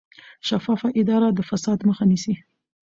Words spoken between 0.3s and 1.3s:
شفافه اداره